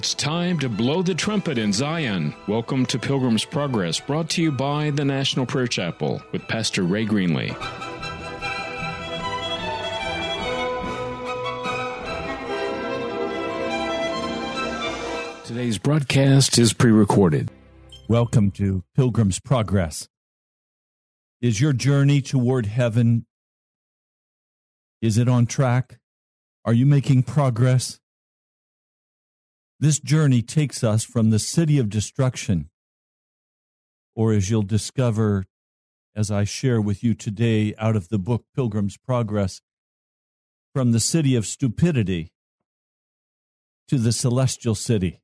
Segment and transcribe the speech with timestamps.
[0.00, 2.34] It's time to blow the trumpet in Zion.
[2.48, 7.04] Welcome to Pilgrim's Progress, brought to you by the National Prayer Chapel with Pastor Ray
[7.04, 7.48] Greenley.
[15.44, 17.50] Today's broadcast is pre recorded.
[18.08, 20.08] Welcome to Pilgrim's Progress.
[21.42, 23.26] Is your journey toward heaven
[25.02, 25.98] is it on track?
[26.64, 27.99] Are you making progress?
[29.80, 32.68] This journey takes us from the city of destruction,
[34.14, 35.46] or as you'll discover
[36.14, 39.62] as I share with you today out of the book Pilgrim's Progress,
[40.74, 42.30] from the city of stupidity
[43.88, 45.22] to the celestial city.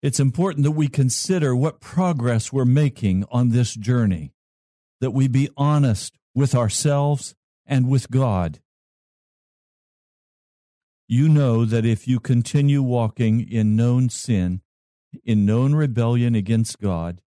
[0.00, 4.32] It's important that we consider what progress we're making on this journey,
[4.98, 7.34] that we be honest with ourselves
[7.66, 8.60] and with God
[11.06, 14.62] you know that if you continue walking in known sin,
[15.24, 17.20] in known rebellion against God,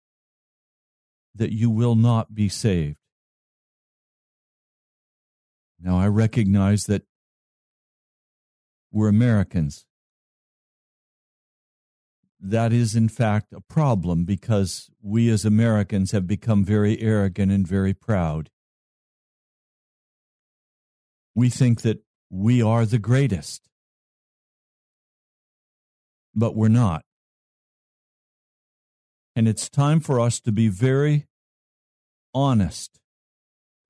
[1.36, 2.98] that you will not be saved.
[5.80, 7.04] Now, I recognize that
[8.92, 9.86] we're Americans.
[12.40, 17.68] That is, in fact, a problem because we as Americans have become very arrogant and
[17.68, 18.50] very proud.
[21.36, 23.68] We think that we are the greatest
[26.38, 27.04] but we're not.
[29.36, 31.26] And it's time for us to be very
[32.34, 33.00] honest,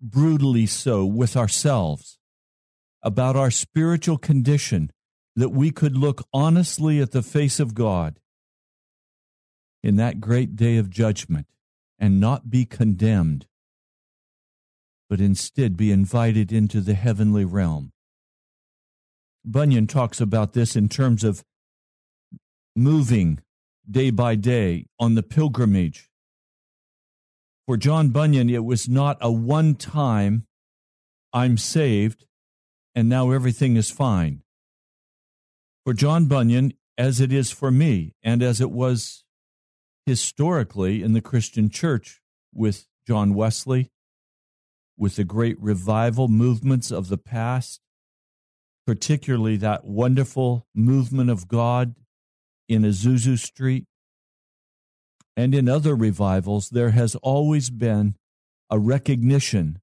[0.02, 2.17] brutally so, with ourselves
[3.03, 4.91] about our spiritual condition,
[5.35, 8.19] that we could look honestly at the face of God
[9.83, 11.47] in that great day of judgment
[11.99, 13.45] and not be condemned,
[15.09, 17.91] but instead be invited into the heavenly realm.
[19.47, 21.44] Bunyan talks about this in terms of
[22.75, 23.40] moving
[23.90, 26.09] day by day on the pilgrimage.
[27.66, 30.46] For John Bunyan, it was not a one time,
[31.31, 32.25] I'm saved,
[32.94, 34.44] and now everything is fine.
[35.86, 39.24] For John Bunyan, as it is for me, and as it was
[40.06, 42.22] historically in the Christian church
[42.53, 43.91] with John Wesley,
[44.97, 47.81] with the great revival movements of the past,
[48.88, 51.94] particularly that wonderful movement of God
[52.70, 53.86] in Azusa Street,
[55.36, 58.16] and in other revivals, there has always been
[58.70, 59.81] a recognition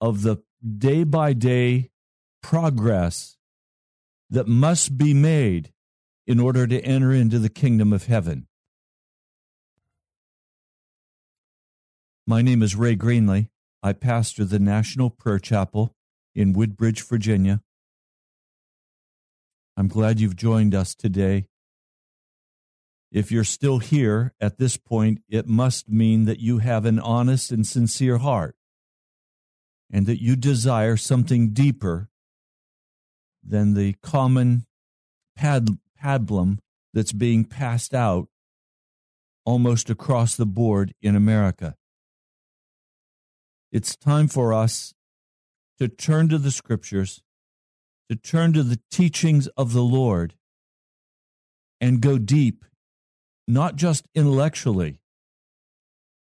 [0.00, 0.38] of the
[0.78, 1.90] day by day
[2.42, 3.36] progress
[4.30, 5.70] that must be made
[6.26, 8.46] in order to enter into the kingdom of heaven.
[12.26, 13.50] My name is Ray Greenley.
[13.82, 15.94] I pastor the National Prayer Chapel
[16.34, 17.60] in Woodbridge, Virginia.
[19.76, 21.48] I'm glad you've joined us today.
[23.12, 27.50] If you're still here at this point, it must mean that you have an honest
[27.52, 28.56] and sincere heart
[29.90, 32.08] and that you desire something deeper
[33.44, 34.66] than the common
[35.36, 35.68] pad,
[36.02, 36.58] pablum
[36.92, 38.28] that's being passed out
[39.44, 41.76] almost across the board in America.
[43.70, 44.94] It's time for us
[45.78, 47.22] to turn to the scriptures
[48.08, 50.34] to turn to the teachings of the Lord
[51.80, 52.64] and go deep,
[53.48, 55.00] not just intellectually,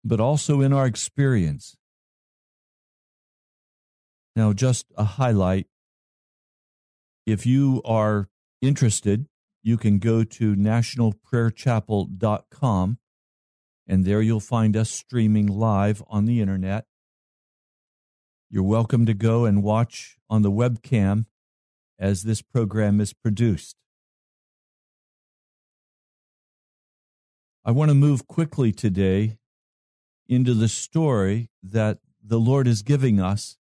[0.04, 1.76] but also in our experience.
[4.36, 5.68] Now, just a highlight
[7.28, 8.30] if you are
[8.62, 9.28] interested,
[9.62, 12.98] you can go to nationalprayerchapel.com
[13.86, 16.86] and there you'll find us streaming live on the internet.
[18.50, 21.26] You're welcome to go and watch on the webcam
[22.00, 23.76] as this program is produced.
[27.66, 29.38] I want to move quickly today
[30.28, 33.58] into the story that the Lord is giving us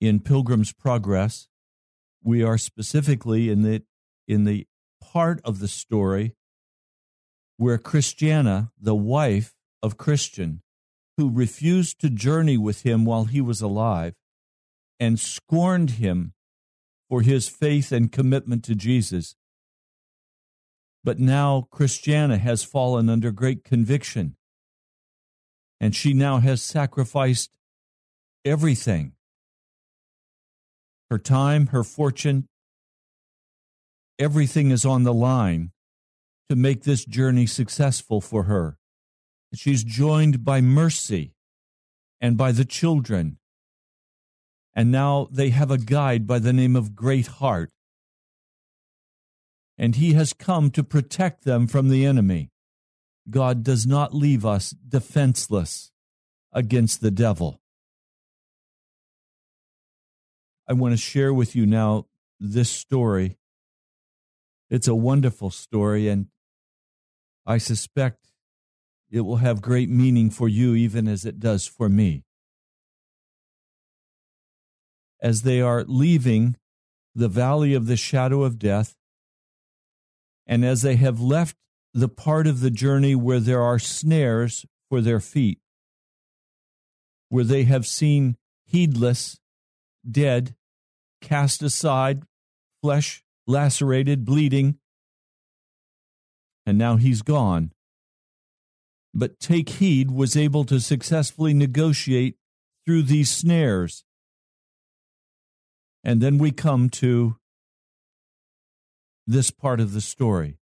[0.00, 1.48] in Pilgrim's Progress.
[2.22, 3.82] We are specifically in the
[4.28, 4.66] in the
[5.00, 6.34] part of the story
[7.56, 10.62] where Christiana, the wife of Christian,
[11.16, 14.14] who refused to journey with him while he was alive
[15.00, 16.34] and scorned him
[17.08, 19.36] for his faith and commitment to Jesus.
[21.04, 24.36] But now Christiana has fallen under great conviction,
[25.80, 27.50] and she now has sacrificed
[28.44, 29.12] everything
[31.10, 32.48] her time, her fortune,
[34.18, 35.70] everything is on the line
[36.48, 38.76] to make this journey successful for her.
[39.54, 41.32] She's joined by mercy
[42.20, 43.38] and by the children
[44.76, 47.72] and now they have a guide by the name of Great Heart.
[49.78, 52.50] and he has come to protect them from the enemy.
[53.28, 55.90] God does not leave us defenseless
[56.52, 57.60] against the devil.
[60.68, 62.06] I want to share with you now
[62.40, 63.36] this story.
[64.70, 66.26] It's a wonderful story, and
[67.44, 68.30] I suspect
[69.10, 72.25] it will have great meaning for you, even as it does for me.
[75.20, 76.56] As they are leaving
[77.14, 78.94] the valley of the shadow of death,
[80.46, 81.56] and as they have left
[81.94, 85.58] the part of the journey where there are snares for their feet,
[87.30, 88.36] where they have seen
[88.66, 89.38] heedless,
[90.08, 90.54] dead,
[91.20, 92.22] cast aside,
[92.82, 94.78] flesh lacerated, bleeding,
[96.66, 97.72] and now he's gone.
[99.14, 102.36] But Take Heed was able to successfully negotiate
[102.84, 104.04] through these snares.
[106.06, 107.34] And then we come to
[109.26, 110.56] this part of the story.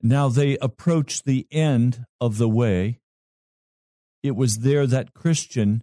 [0.00, 3.00] Now they approach the end of the way.
[4.22, 5.82] It was there that Christian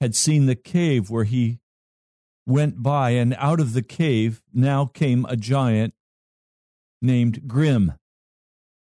[0.00, 1.60] had seen the cave where he
[2.48, 5.94] went by, and out of the cave now came a giant
[7.00, 7.92] named Grim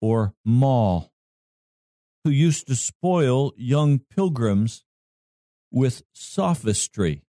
[0.01, 1.09] or Maul,
[2.25, 4.83] who used to spoil young pilgrims
[5.71, 7.23] with sophistry.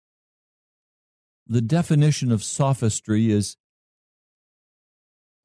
[1.47, 3.57] The definition of sophistry is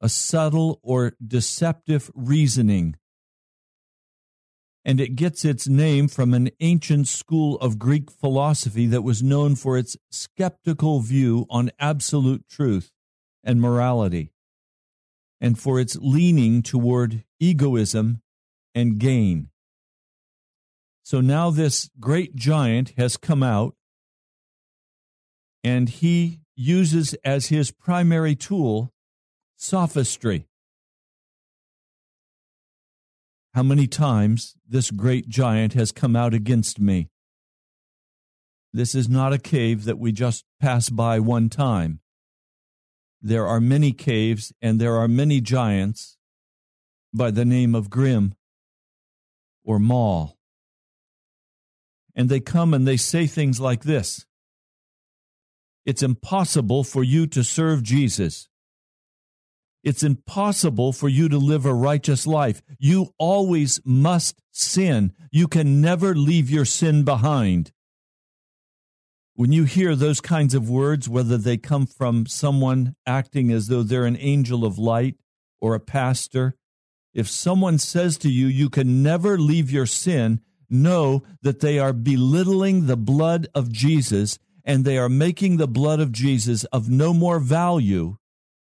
[0.00, 2.96] a subtle or deceptive reasoning.
[4.82, 9.56] And it gets its name from an ancient school of Greek philosophy that was known
[9.56, 12.90] for its skeptical view on absolute truth
[13.44, 14.32] and morality,
[15.38, 18.22] and for its leaning toward egoism
[18.74, 19.50] and gain.
[21.02, 23.74] So now this great giant has come out,
[25.62, 28.92] and he uses as his primary tool
[29.56, 30.46] sophistry.
[33.54, 37.08] How many times this great giant has come out against me?
[38.72, 42.00] This is not a cave that we just pass by one time.
[43.20, 46.16] There are many caves and there are many giants
[47.12, 48.34] by the name of Grim
[49.64, 50.38] or Maul.
[52.14, 54.26] And they come and they say things like this
[55.84, 58.48] It's impossible for you to serve Jesus.
[59.82, 62.60] It's impossible for you to live a righteous life.
[62.78, 65.12] You always must sin.
[65.32, 67.72] You can never leave your sin behind.
[69.34, 73.82] When you hear those kinds of words, whether they come from someone acting as though
[73.82, 75.16] they're an angel of light
[75.62, 76.56] or a pastor,
[77.14, 81.94] if someone says to you, you can never leave your sin, know that they are
[81.94, 87.12] belittling the blood of Jesus and they are making the blood of Jesus of no
[87.12, 88.16] more value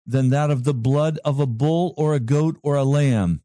[0.05, 3.41] than that of the blood of a bull or a goat or a lamb.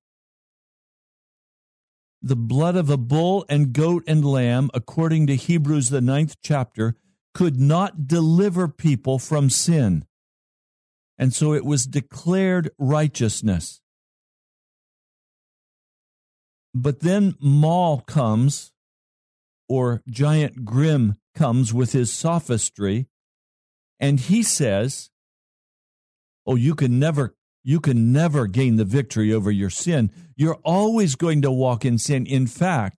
[2.20, 6.96] The blood of a bull and goat and lamb, according to Hebrews, the ninth chapter,
[7.32, 10.04] could not deliver people from sin.
[11.16, 13.80] And so it was declared righteousness.
[16.74, 18.72] But then Maul comes,
[19.68, 23.06] or Giant Grim comes with his sophistry,
[24.00, 25.10] and he says,
[26.44, 30.10] oh, you can never you can never gain the victory over your sin.
[30.36, 32.24] You're always going to walk in sin.
[32.24, 32.96] In fact,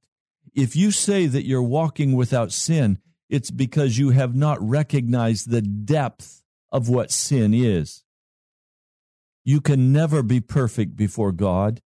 [0.55, 5.63] if you say that you're walking without sin, it's because you have not recognized the
[5.63, 8.05] depth of what sin is.
[9.45, 11.81] You can never be perfect before God.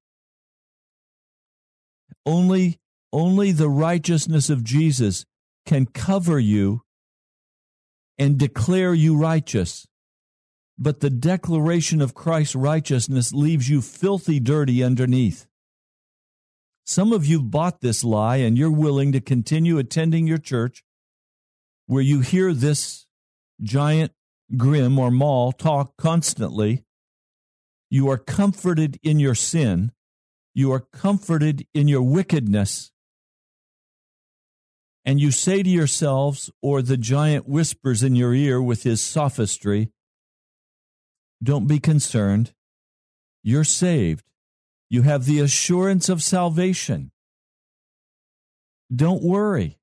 [2.26, 2.80] Only,
[3.12, 5.24] only the righteousness of Jesus
[5.66, 6.82] can cover you
[8.18, 9.86] and declare you righteous
[10.78, 15.46] but the declaration of Christ's righteousness leaves you filthy dirty underneath.
[16.84, 20.82] Some of you bought this lie and you're willing to continue attending your church
[21.86, 23.06] where you hear this
[23.62, 24.12] giant
[24.56, 26.84] grim or maul talk constantly.
[27.88, 29.92] You are comforted in your sin.
[30.54, 32.90] You are comforted in your wickedness.
[35.04, 39.90] And you say to yourselves, or the giant whispers in your ear with his sophistry,
[41.42, 42.52] don't be concerned.
[43.42, 44.24] You're saved.
[44.88, 47.10] You have the assurance of salvation.
[48.94, 49.78] Don't worry.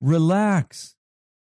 [0.00, 0.94] Relax.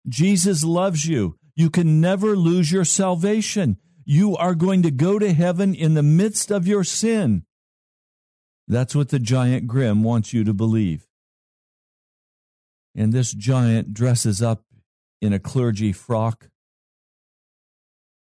[0.08, 1.38] Jesus loves you.
[1.56, 3.78] You can never lose your salvation.
[4.06, 7.44] You are going to go to heaven in the midst of your sin.
[8.68, 11.07] That's what the giant Grim wants you to believe.
[12.98, 14.66] And this giant dresses up
[15.22, 16.50] in a clergy frock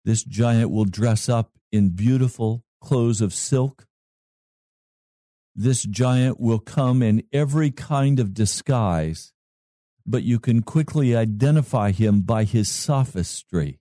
[0.04, 3.86] this giant will dress up in beautiful clothes of silk.
[5.56, 9.32] This giant will come in every kind of disguise,
[10.06, 13.80] but you can quickly identify him by his sophistry.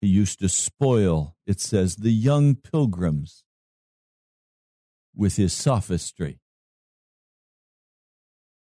[0.00, 3.43] He used to spoil, it says, the young pilgrims
[5.16, 6.40] with his sophistry.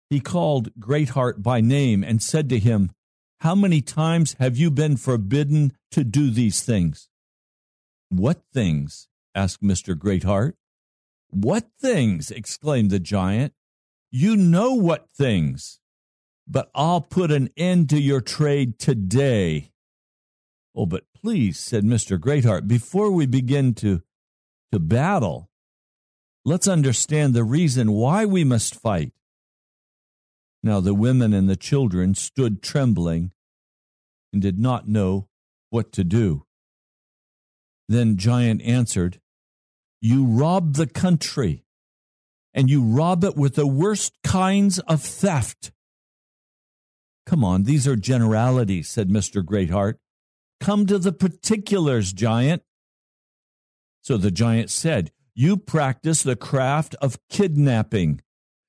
[0.09, 2.91] He called Greatheart by name and said to him,
[3.39, 7.09] How many times have you been forbidden to do these things?
[8.09, 9.07] What things?
[9.33, 9.97] asked Mr.
[9.97, 10.55] Greatheart.
[11.29, 12.29] What things?
[12.29, 13.53] exclaimed the giant.
[14.11, 15.79] You know what things.
[16.47, 19.71] But I'll put an end to your trade today.
[20.75, 22.19] Oh, but please, said Mr.
[22.19, 24.03] Greatheart, before we begin to,
[24.71, 25.49] to battle,
[26.45, 29.13] let's understand the reason why we must fight.
[30.61, 33.31] Now the women and the children stood trembling
[34.31, 35.27] and did not know
[35.69, 36.45] what to do.
[37.89, 39.19] Then Giant answered,
[40.01, 41.65] You rob the country,
[42.53, 45.71] and you rob it with the worst kinds of theft.
[47.25, 49.43] Come on, these are generalities, said Mr.
[49.45, 49.99] Greatheart.
[50.59, 52.63] Come to the particulars, giant.
[54.01, 58.21] So the giant said, You practice the craft of kidnapping.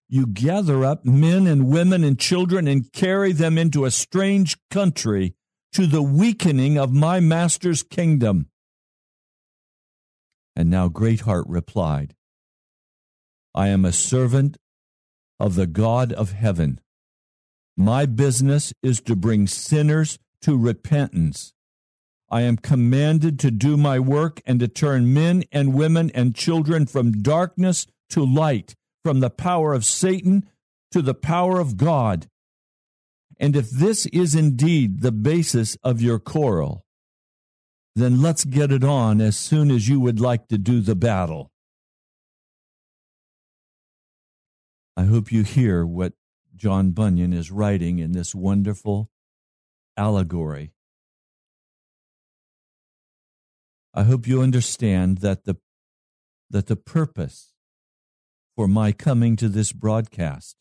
[0.08, 5.34] You gather up men and women and children and carry them into a strange country
[5.72, 8.48] to the weakening of my master's kingdom.
[10.54, 12.14] And now Greatheart replied,
[13.54, 14.56] I am a servant
[15.40, 16.80] of the God of heaven.
[17.76, 21.53] My business is to bring sinners to repentance
[22.30, 26.86] I am commanded to do my work and to turn men and women and children
[26.86, 30.48] from darkness to light, from the power of Satan
[30.90, 32.28] to the power of God.
[33.38, 36.84] And if this is indeed the basis of your quarrel,
[37.96, 41.50] then let's get it on as soon as you would like to do the battle.
[44.96, 46.12] I hope you hear what
[46.54, 49.10] John Bunyan is writing in this wonderful
[49.96, 50.72] allegory
[53.96, 55.56] I hope you understand that the
[56.50, 57.52] that the purpose
[58.56, 60.56] for my coming to this broadcast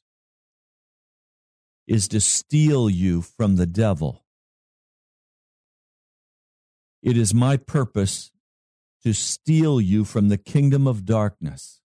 [1.88, 4.24] is to steal you from the devil.
[7.02, 8.32] It is my purpose
[9.04, 11.82] to steal you from the kingdom of darkness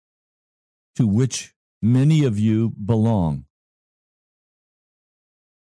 [0.97, 3.47] to which many of you belong.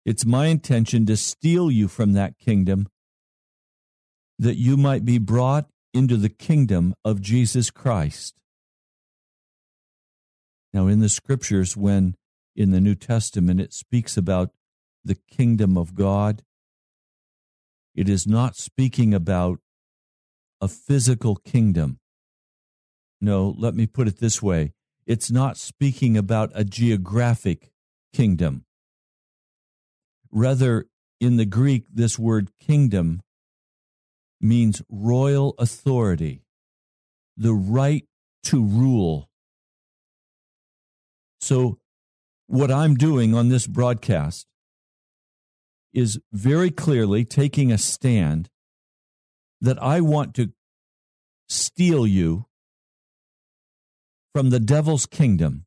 [0.07, 2.89] It's my intention to steal you from that kingdom
[4.39, 8.35] that you might be brought into the kingdom of Jesus Christ.
[10.73, 12.17] Now, in the scriptures, when
[12.55, 14.51] in the New Testament it speaks about
[15.05, 16.43] the kingdom of God,
[17.95, 19.61] it is not speaking about
[20.61, 21.99] a physical kingdom.
[23.21, 24.73] No, let me put it this way
[25.07, 27.71] it's not speaking about a geographic
[28.13, 28.65] kingdom.
[30.31, 30.87] Rather,
[31.21, 33.23] in the Greek, this word kingdom
[34.41, 36.43] means royal authority,
[37.37, 38.05] the right
[38.45, 39.29] to rule.
[41.41, 41.79] So,
[42.47, 44.47] what I'm doing on this broadcast
[45.93, 48.49] is very clearly taking a stand
[49.61, 50.53] that I want to
[51.49, 52.47] steal you
[54.35, 55.65] from the devil's kingdom.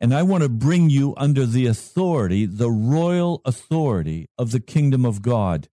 [0.00, 5.04] And I want to bring you under the authority, the royal authority of the kingdom
[5.04, 5.68] of God.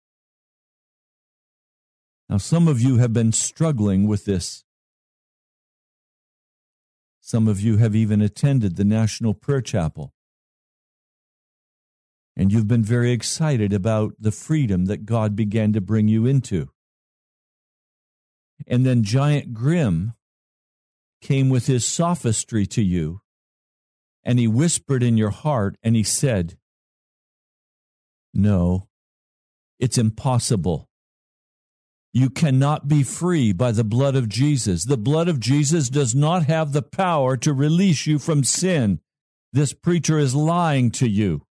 [2.30, 4.64] Now, some of you have been struggling with this.
[7.22, 10.14] Some of you have even attended the National Prayer Chapel.
[12.36, 16.70] And you've been very excited about the freedom that God began to bring you into.
[18.68, 20.14] And then Giant Grim
[21.22, 23.22] came with his sophistry to you,
[24.24, 26.58] and he whispered in your heart, and he said,
[28.34, 28.88] No,
[29.80, 30.90] it's impossible.
[32.16, 34.86] You cannot be free by the blood of Jesus.
[34.86, 39.02] The blood of Jesus does not have the power to release you from sin.
[39.52, 41.46] This preacher is lying to you.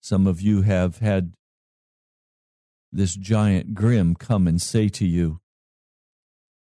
[0.00, 1.32] Some of you have had
[2.92, 5.40] this giant grim come and say to you,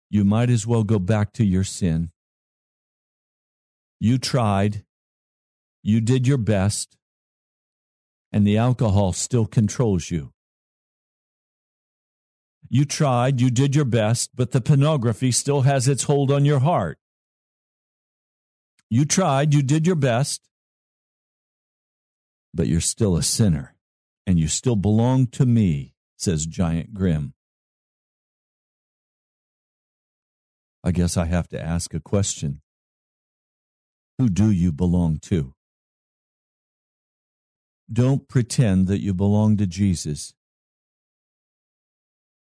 [0.08, 2.12] You might as well go back to your sin.
[3.98, 4.84] You tried,
[5.82, 6.96] you did your best,
[8.32, 10.30] and the alcohol still controls you.
[12.68, 16.60] You tried, you did your best, but the pornography still has its hold on your
[16.60, 16.98] heart.
[18.90, 20.42] You tried, you did your best,
[22.52, 23.74] but you're still a sinner,
[24.26, 27.34] and you still belong to me, says Giant Grim.
[30.82, 32.60] I guess I have to ask a question.
[34.18, 35.54] Who do you belong to?
[37.92, 40.32] Don't pretend that you belong to Jesus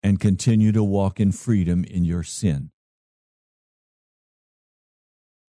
[0.04, 2.70] and continue to walk in freedom in your sin.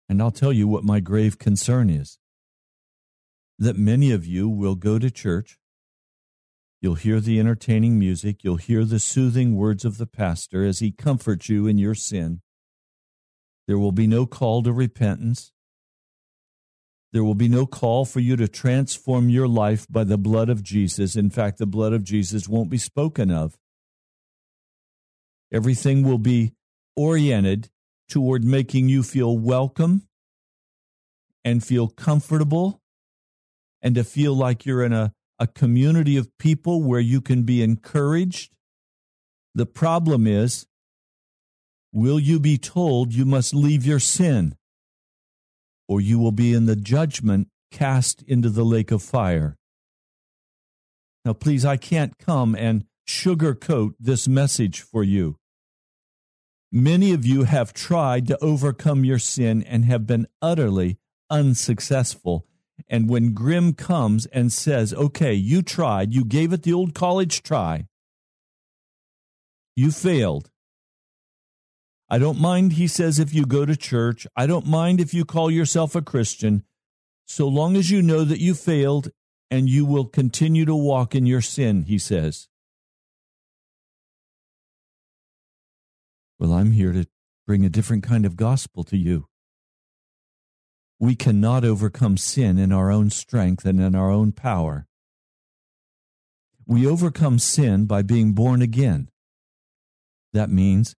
[0.09, 2.19] And I'll tell you what my grave concern is
[3.59, 5.59] that many of you will go to church.
[6.81, 8.45] You'll hear the entertaining music.
[8.45, 12.43] You'll hear the soothing words of the pastor as he comforts you in your sin.
[13.67, 15.53] There will be no call to repentance.
[17.13, 20.63] There will be no call for you to transform your life by the blood of
[20.63, 21.17] Jesus.
[21.17, 23.57] In fact, the blood of Jesus won't be spoken of.
[25.53, 26.53] Everything will be
[26.97, 27.71] oriented
[28.09, 30.07] toward making you feel welcome
[31.45, 32.81] and feel comfortable
[33.83, 37.63] and to feel like you're in a, a community of people where you can be
[37.63, 38.53] encouraged.
[39.55, 40.67] The problem is,
[41.93, 44.57] will you be told you must leave your sin
[45.87, 49.57] or you will be in the judgment cast into the lake of fire?
[51.25, 55.39] Now, please, I can't come and sugarcoat this message for you.
[56.73, 60.99] Many of you have tried to overcome your sin and have been utterly
[61.31, 62.47] unsuccessful.
[62.89, 67.43] And when Grim comes and says, okay, you tried, you gave it the old college
[67.43, 67.87] try,
[69.77, 70.51] you failed.
[72.09, 74.27] I don't mind, he says, if you go to church.
[74.37, 76.65] I don't mind if you call yourself a Christian,
[77.27, 79.11] so long as you know that you failed
[79.51, 82.49] and you will continue to walk in your sin, he says.
[86.39, 87.07] Well, I'm here to
[87.47, 89.29] bring a different kind of gospel to you.
[90.99, 94.87] We cannot overcome sin in our own strength and in our own power.
[96.67, 99.11] We overcome sin by being born again.
[100.33, 100.97] That means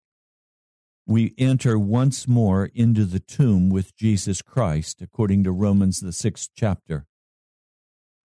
[1.07, 6.51] we enter once more into the tomb with Jesus Christ, according to Romans, the sixth
[6.57, 7.07] chapter.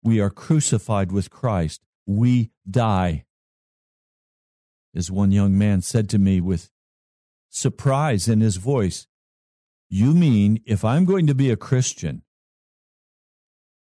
[0.03, 1.81] We are crucified with Christ.
[2.05, 3.25] We die.
[4.95, 6.69] As one young man said to me with
[7.49, 9.07] surprise in his voice.
[9.89, 12.23] You mean if I'm going to be a Christian,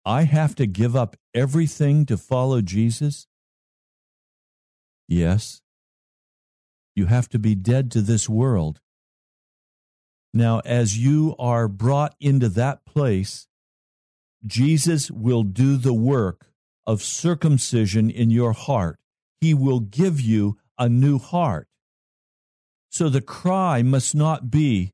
[0.06, 3.28] I have to give up everything to follow Jesus?
[5.08, 5.62] Yes.
[6.96, 8.80] You have to be dead to this world.
[10.34, 13.48] Now, as you are brought into that place,
[14.46, 16.48] Jesus will do the work
[16.86, 19.00] of circumcision in your heart.
[19.40, 21.68] He will give you a new heart.
[22.94, 24.92] So the cry must not be,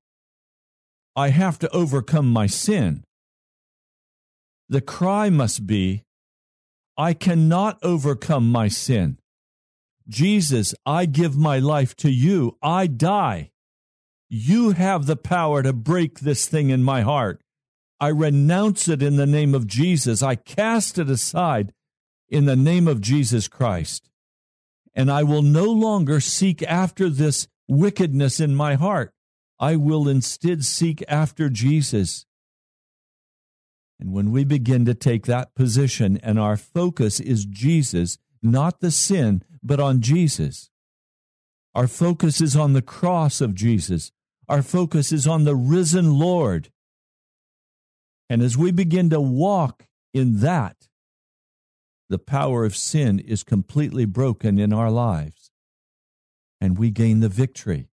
[1.18, 3.04] I have to overcome my sin.
[4.70, 6.04] The cry must be,
[6.98, 9.18] I cannot overcome my sin.
[10.08, 12.56] Jesus, I give my life to you.
[12.64, 13.52] I die.
[14.30, 17.42] You have the power to break this thing in my heart.
[18.00, 20.24] I renounce it in the name of Jesus.
[20.24, 21.74] I cast it aside
[22.30, 24.10] in the name of Jesus Christ.
[24.96, 29.13] And I will no longer seek after this wickedness in my heart.
[29.60, 32.25] I will instead seek after Jesus.
[33.99, 38.91] And when we begin to take that position and our focus is Jesus, not the
[38.91, 40.69] sin, but on Jesus,
[41.75, 44.12] our focus is on the cross of Jesus.
[44.47, 46.71] Our focus is on the risen Lord.
[48.29, 50.88] And as we begin to walk in that,
[52.08, 55.49] the power of sin is completely broken in our lives
[56.62, 57.89] and we gain the victory.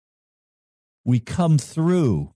[1.04, 2.34] We come through.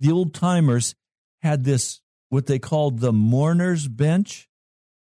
[0.00, 0.94] The old timers
[1.40, 4.48] had this, what they called the mourner's bench.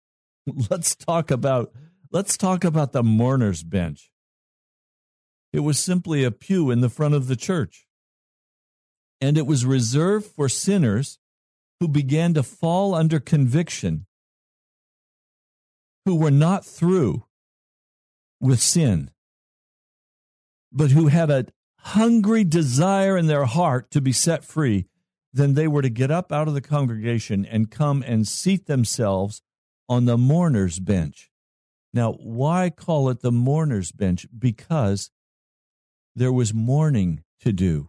[0.70, 1.72] Let's talk about,
[2.12, 4.12] let's talk about the mourner's bench.
[5.52, 7.86] It was simply a pew in the front of the church.
[9.20, 11.18] And it was reserved for sinners
[11.80, 14.06] who began to fall under conviction,
[16.04, 17.24] who were not through
[18.40, 19.10] with sin
[20.76, 21.46] but who had a
[21.78, 24.86] hungry desire in their heart to be set free,
[25.32, 29.40] then they were to get up out of the congregation and come and seat themselves
[29.88, 31.30] on the mourner's bench.
[31.94, 34.26] Now, why call it the mourner's bench?
[34.38, 35.10] Because
[36.14, 37.88] there was mourning to do.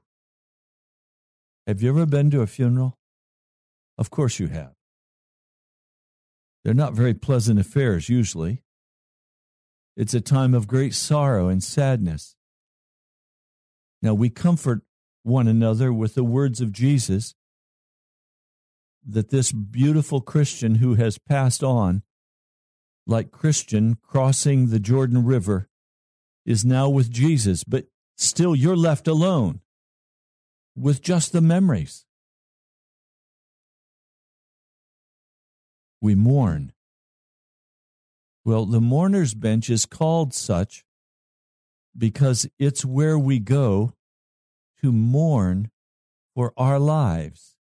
[1.65, 2.97] Have you ever been to a funeral?
[3.97, 4.73] Of course you have.
[6.63, 8.63] They're not very pleasant affairs usually.
[9.97, 12.36] It's a time of great sorrow and sadness.
[14.01, 14.81] Now we comfort
[15.23, 17.35] one another with the words of Jesus
[19.05, 22.03] that this beautiful Christian who has passed on
[23.07, 25.69] like Christian crossing the Jordan River,
[26.45, 29.61] is now with Jesus, but still you're left alone
[30.75, 32.05] with just the memories.
[36.01, 36.73] We mourn.
[38.45, 40.85] Well, the mourner's bench is called such
[41.97, 43.93] because it's where we go
[44.81, 45.71] to mourn
[46.35, 47.55] for our lives,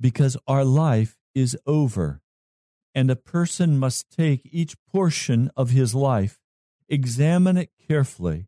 [0.00, 2.20] because our life is over.
[2.96, 6.38] And a person must take each portion of his life,
[6.88, 8.46] examine it carefully,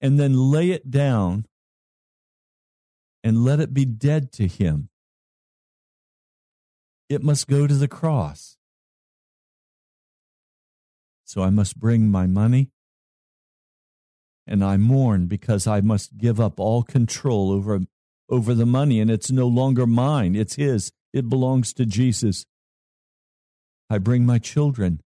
[0.00, 1.46] and then lay it down
[3.22, 4.88] and let it be dead to him.
[7.08, 8.56] It must go to the cross.
[11.24, 12.70] So I must bring my money,
[14.46, 17.80] and I mourn because I must give up all control over,
[18.28, 20.92] over the money, and it's no longer mine, it's His.
[21.12, 22.44] It belongs to Jesus.
[23.88, 25.00] I bring my children.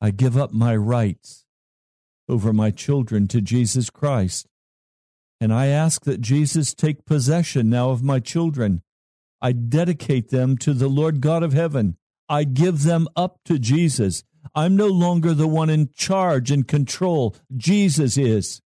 [0.00, 1.44] I give up my rights
[2.28, 4.46] over my children to Jesus Christ.
[5.40, 8.82] And I ask that Jesus take possession now of my children.
[9.40, 11.96] I dedicate them to the Lord God of heaven.
[12.28, 14.24] I give them up to Jesus.
[14.54, 17.36] I'm no longer the one in charge and control.
[17.56, 18.60] Jesus is.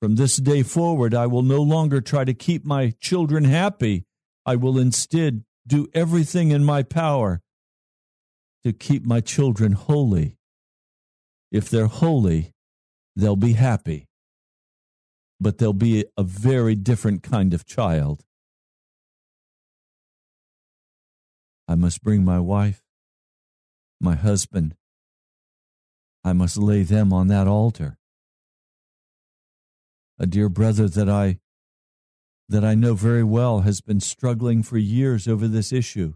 [0.00, 4.04] From this day forward, I will no longer try to keep my children happy.
[4.46, 7.42] I will instead do everything in my power
[8.64, 10.38] to keep my children holy.
[11.50, 12.52] If they're holy,
[13.16, 14.08] they'll be happy.
[15.40, 18.24] But they'll be a very different kind of child.
[21.66, 22.82] I must bring my wife,
[24.00, 24.74] my husband.
[26.24, 27.98] I must lay them on that altar
[30.18, 31.38] a dear brother that I
[32.48, 36.14] that I know very well has been struggling for years over this issue.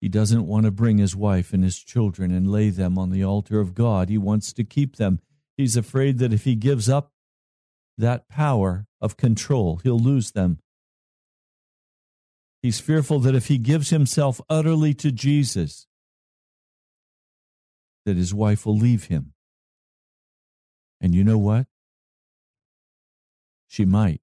[0.00, 3.24] He doesn't want to bring his wife and his children and lay them on the
[3.24, 4.10] altar of God.
[4.10, 5.20] He wants to keep them.
[5.56, 7.12] He's afraid that if he gives up
[7.96, 10.58] that power of control, he'll lose them.
[12.62, 15.87] He's fearful that if he gives himself utterly to Jesus,
[18.08, 19.34] that his wife will leave him.
[20.98, 21.66] And you know what?
[23.66, 24.22] She might.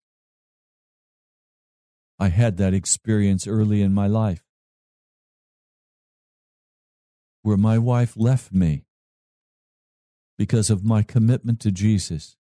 [2.17, 4.43] I had that experience early in my life
[7.43, 8.85] where my wife left me
[10.35, 12.37] because of my commitment to Jesus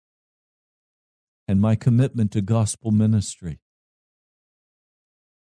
[1.47, 3.59] and my commitment to gospel ministry.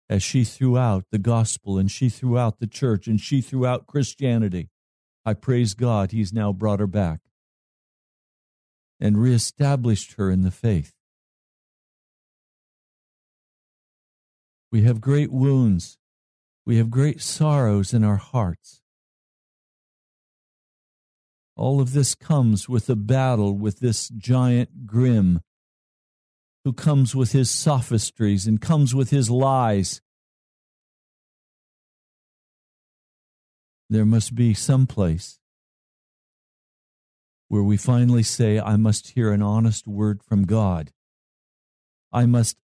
[0.10, 3.66] As she threw out the gospel and she threw out the church and she threw
[3.66, 4.70] out Christianity,
[5.26, 7.22] I praise God He's now brought her back
[9.00, 10.94] and reestablished her in the faith.
[14.72, 15.98] We have great wounds.
[16.66, 18.82] We have great sorrows in our hearts.
[21.56, 25.42] All of this comes with a battle with this giant grim
[26.64, 30.02] who comes with his sophistries and comes with his lies.
[33.94, 35.38] There must be some place
[37.48, 40.90] where we finally say, I must hear an honest word from God.
[42.12, 42.58] I must,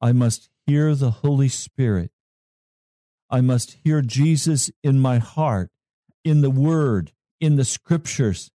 [0.00, 2.12] I must hear the Holy Spirit.
[3.28, 5.72] I must hear Jesus in my heart,
[6.22, 8.52] in the Word, in the Scriptures.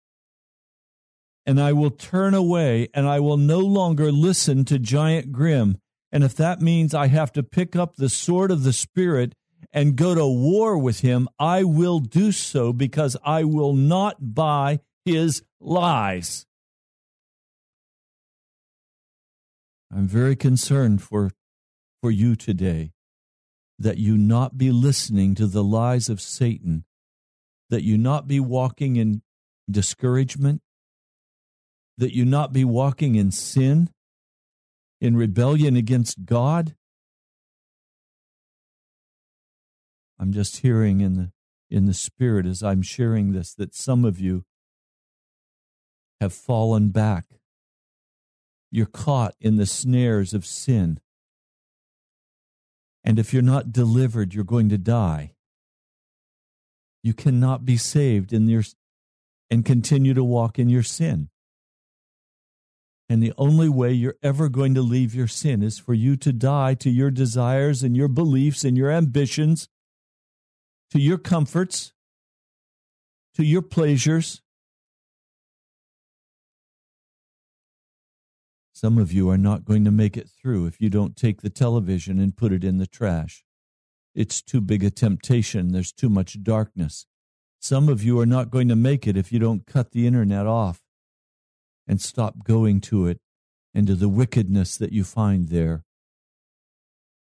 [1.46, 5.78] And I will turn away and I will no longer listen to Giant Grim.
[6.14, 9.34] And if that means I have to pick up the sword of the Spirit
[9.72, 14.80] and go to war with him, I will do so because I will not buy
[15.06, 16.46] his lies.
[19.92, 21.32] I'm very concerned for
[22.02, 22.92] for you today
[23.80, 26.86] that you not be listening to the lies of Satan,
[27.70, 29.22] that you not be walking in
[29.70, 30.62] discouragement,
[31.98, 33.90] that you not be walking in sin,
[35.00, 36.76] in rebellion against God.
[40.20, 41.32] I'm just hearing in the
[41.70, 44.46] in the spirit as I'm sharing this that some of you
[46.22, 47.26] have fallen back.
[48.72, 51.00] You're caught in the snares of sin.
[53.04, 55.34] And if you're not delivered, you're going to die.
[57.04, 58.64] You cannot be saved in your
[59.50, 61.30] and continue to walk in your sin.
[63.10, 66.34] And the only way you're ever going to leave your sin is for you to
[66.34, 69.70] die to your desires and your beliefs and your ambitions,
[70.92, 71.94] to your comforts,
[73.36, 74.42] to your pleasures,
[78.78, 81.50] Some of you are not going to make it through if you don't take the
[81.50, 83.44] television and put it in the trash.
[84.14, 85.72] it's too big a temptation.
[85.72, 87.08] There's too much darkness.
[87.60, 90.46] Some of you are not going to make it if you don't cut the internet
[90.46, 90.84] off
[91.88, 93.20] and stop going to it
[93.74, 95.84] and to the wickedness that you find there.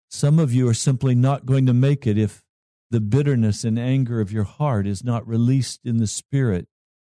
[0.08, 2.44] Some of you are simply not going to make it if
[2.92, 6.68] the bitterness and anger of your heart is not released in the Spirit,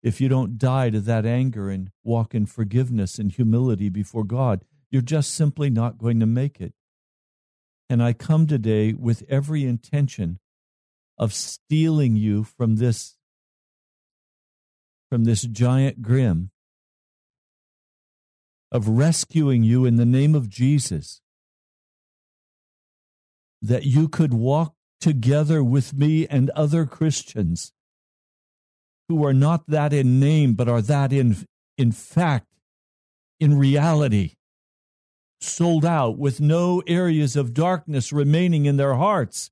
[0.02, 4.64] if you don't die to that anger and walk in forgiveness and humility before God,
[4.90, 6.72] you're just simply not going to make it.
[7.90, 10.38] And I come today with every intention
[11.18, 13.16] of stealing you from this
[15.08, 16.50] from this giant grim
[18.72, 21.20] of rescuing you in the name of Jesus
[23.62, 27.72] that you could walk together with me and other Christians
[29.08, 31.36] who are not that in name, but are that in,
[31.78, 32.46] in fact,
[33.38, 34.32] in reality,
[35.40, 39.50] sold out with no areas of darkness remaining in their hearts.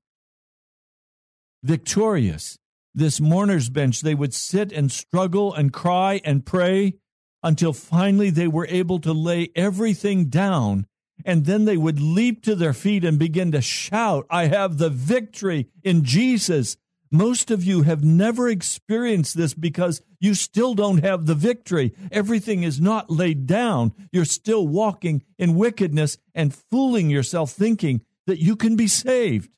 [1.63, 2.57] Victorious.
[2.93, 6.95] This mourner's bench, they would sit and struggle and cry and pray
[7.43, 10.87] until finally they were able to lay everything down
[11.23, 14.89] and then they would leap to their feet and begin to shout, I have the
[14.89, 16.77] victory in Jesus.
[17.11, 21.93] Most of you have never experienced this because you still don't have the victory.
[22.11, 23.93] Everything is not laid down.
[24.11, 29.49] You're still walking in wickedness and fooling yourself thinking that you can be saved.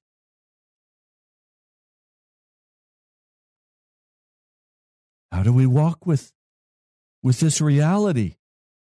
[5.32, 6.34] How do we walk with,
[7.24, 8.36] with this reality?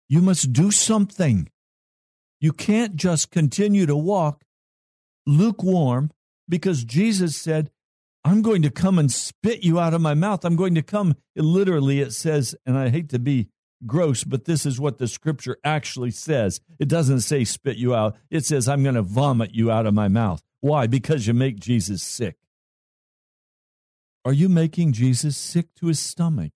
[0.07, 1.49] You must do something.
[2.39, 4.43] You can't just continue to walk
[5.25, 6.11] lukewarm
[6.47, 7.71] because Jesus said,
[8.23, 10.43] I'm going to come and spit you out of my mouth.
[10.43, 11.15] I'm going to come.
[11.35, 13.49] Literally, it says, and I hate to be
[13.85, 16.59] gross, but this is what the scripture actually says.
[16.79, 19.93] It doesn't say spit you out, it says, I'm going to vomit you out of
[19.93, 20.41] my mouth.
[20.61, 20.87] Why?
[20.87, 22.35] Because you make Jesus sick.
[24.25, 26.51] Are you making Jesus sick to his stomach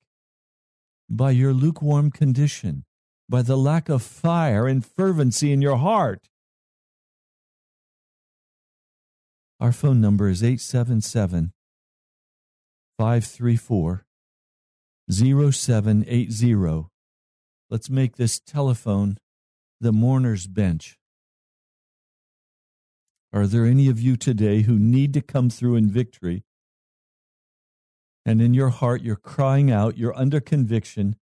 [1.10, 2.84] by your lukewarm condition?
[3.34, 6.30] By the lack of fire and fervency in your heart.
[9.60, 11.52] Our phone number is 877
[13.00, 14.06] 534
[15.10, 16.86] 0780.
[17.72, 19.18] Let's make this telephone
[19.82, 21.00] the mourner's bench.
[23.34, 26.44] Are there any of you today who need to come through in victory?
[28.28, 31.16] And in your heart, you're crying out, you're under conviction,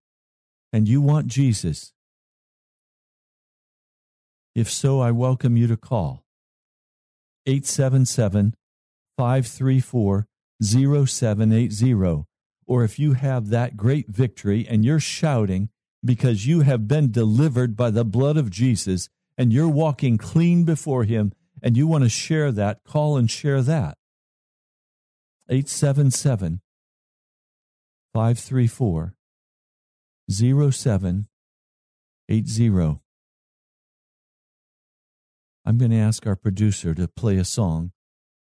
[0.74, 1.94] and you want Jesus.
[4.54, 6.26] If so, I welcome you to call
[7.46, 8.54] 877
[9.18, 10.28] 534
[10.62, 12.26] 0780.
[12.68, 15.70] Or if you have that great victory and you're shouting
[16.04, 21.04] because you have been delivered by the blood of Jesus and you're walking clean before
[21.06, 23.98] Him and you want to share that, call and share that.
[25.50, 26.60] 877
[28.14, 29.16] 534
[30.30, 33.02] 0780.
[35.66, 37.92] I'm going to ask our producer to play a song,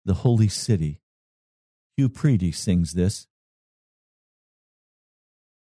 [0.05, 1.01] The Holy City.
[1.97, 3.27] Hugh Preedy sings this.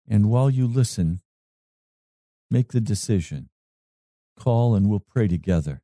[0.06, 1.20] And while you listen,
[2.50, 3.48] make the decision.
[4.38, 5.82] Call and we'll pray together.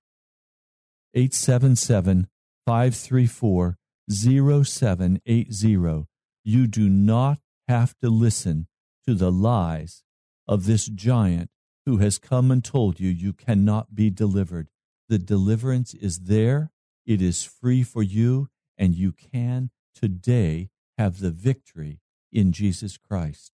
[1.14, 2.28] 877
[2.66, 3.78] 534
[4.10, 6.04] 0780.
[6.44, 8.66] You do not have to listen
[9.06, 10.02] to the lies
[10.46, 11.48] of this giant
[11.86, 14.68] who has come and told you you cannot be delivered.
[15.06, 16.70] The deliverance is there,
[17.04, 22.00] it is free for you, and you can today have the victory
[22.32, 23.52] in Jesus Christ.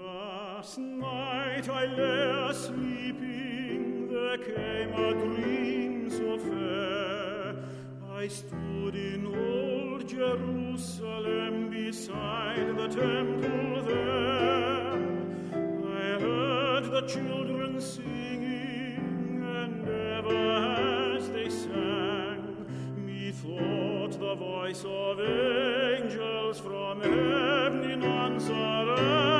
[0.00, 6.85] Last night I lay sleeping, there came a dream so fair.
[8.16, 14.94] I stood in old Jerusalem beside the temple there.
[15.52, 20.34] I heard the children singing, and ever
[21.14, 22.64] as they sang,
[22.96, 29.35] methought the voice of angels from heaven in answer.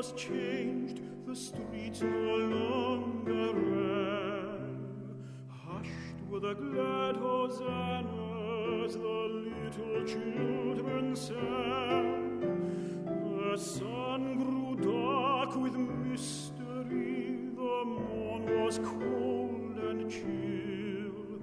[0.00, 4.78] Was changed, the streets no longer rang.
[5.46, 12.40] Hushed with a glad hosannas, the little children sang.
[13.04, 21.42] The sun grew dark with mystery, the morn was cold and chill,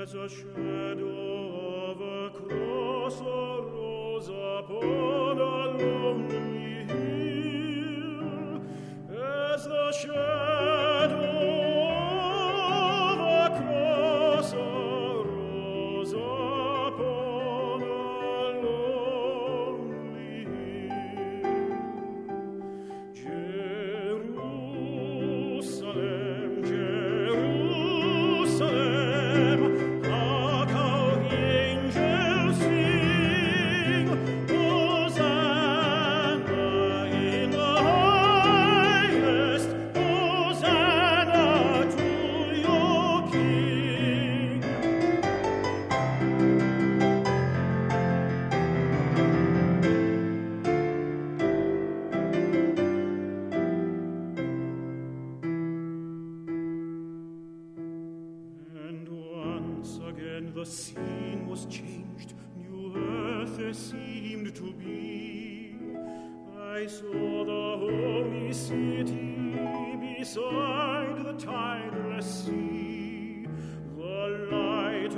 [0.00, 0.75] as a shadow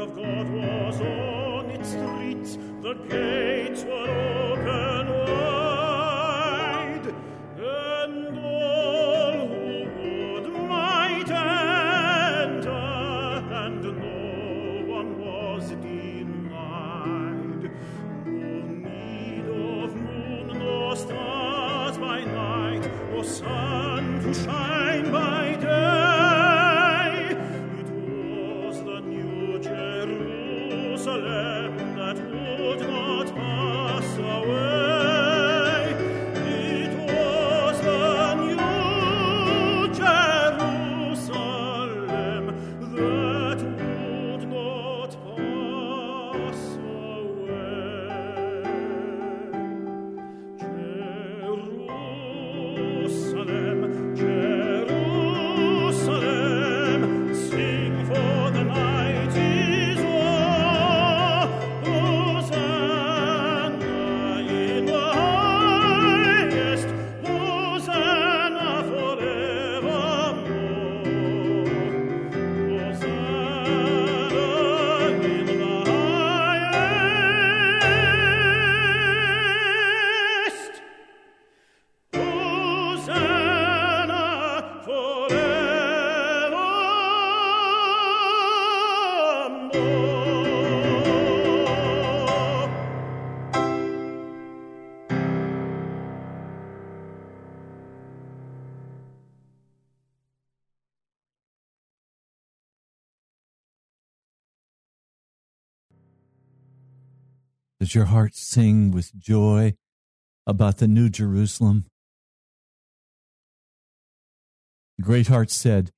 [0.01, 4.09] of God was on its streets, the gates were
[4.53, 5.28] open
[107.81, 109.75] Does your heart sing with joy
[110.47, 111.85] about the New Jerusalem?
[115.01, 115.93] Greatheart said,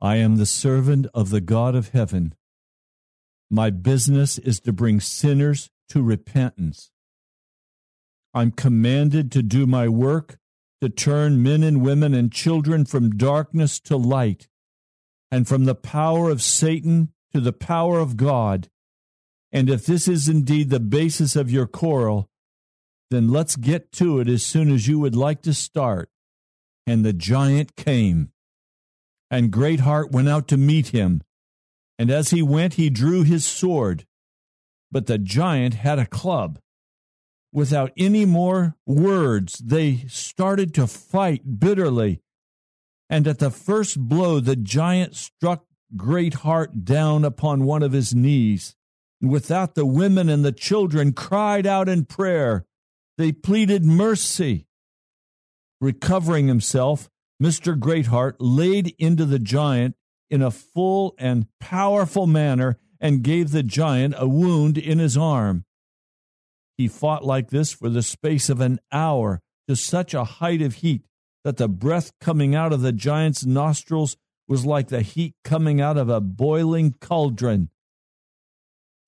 [0.00, 2.34] I am the servant of the God of heaven.
[3.48, 6.90] My business is to bring sinners to repentance.
[8.34, 10.38] I'm commanded to do my work
[10.80, 14.48] to turn men and women and children from darkness to light
[15.30, 18.68] and from the power of Satan to the power of God.
[19.52, 22.28] And if this is indeed the basis of your quarrel,
[23.10, 26.08] then let's get to it as soon as you would like to start.
[26.86, 28.30] And the giant came.
[29.30, 31.22] And Greatheart went out to meet him.
[31.98, 34.06] And as he went, he drew his sword.
[34.90, 36.58] But the giant had a club.
[37.52, 42.22] Without any more words, they started to fight bitterly.
[43.08, 45.64] And at the first blow, the giant struck
[45.96, 48.76] Greatheart down upon one of his knees.
[49.20, 52.64] With that, the women and the children cried out in prayer.
[53.18, 54.66] They pleaded mercy.
[55.80, 57.10] Recovering himself,
[57.42, 57.78] Mr.
[57.78, 59.94] Greatheart laid into the giant
[60.30, 65.64] in a full and powerful manner and gave the giant a wound in his arm.
[66.76, 70.76] He fought like this for the space of an hour to such a height of
[70.76, 71.02] heat
[71.44, 74.16] that the breath coming out of the giant's nostrils
[74.48, 77.70] was like the heat coming out of a boiling cauldron.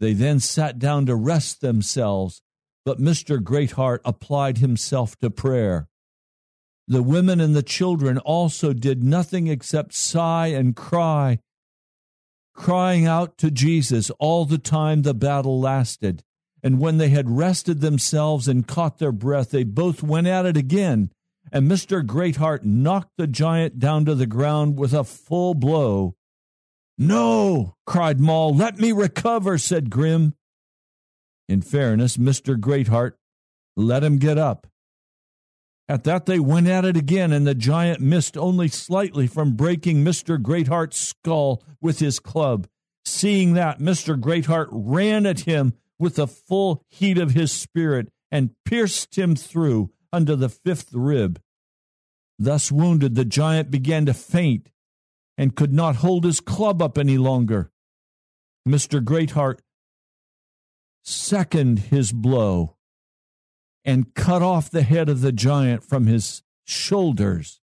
[0.03, 2.43] They then sat down to rest themselves,
[2.85, 3.41] but Mr.
[3.41, 5.87] Greatheart applied himself to prayer.
[6.89, 11.39] The women and the children also did nothing except sigh and cry,
[12.53, 16.25] crying out to Jesus all the time the battle lasted.
[16.65, 20.57] And when they had rested themselves and caught their breath, they both went at it
[20.57, 21.13] again.
[21.53, 22.05] And Mr.
[22.05, 26.17] Greatheart knocked the giant down to the ground with a full blow.
[26.99, 28.55] No, cried Moll.
[28.55, 30.35] Let me recover, said Grim.
[31.49, 32.59] In fairness, Mr.
[32.59, 33.19] Greatheart
[33.77, 34.67] let him get up.
[35.89, 40.05] At that, they went at it again, and the giant missed only slightly from breaking
[40.05, 40.41] Mr.
[40.41, 42.69] Greatheart's skull with his club.
[43.05, 44.19] Seeing that, Mr.
[44.19, 49.91] Greatheart ran at him with the full heat of his spirit and pierced him through
[50.13, 51.41] under the fifth rib.
[52.39, 54.69] Thus wounded, the giant began to faint
[55.43, 57.73] and could not hold his club up any longer.
[58.67, 59.05] Mr.
[59.05, 59.61] Greatheart
[61.03, 62.77] seconded his blow
[63.85, 67.61] and cut off the head of the giant from his shoulders.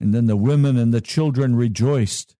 [0.00, 2.34] And then the women and the children rejoiced.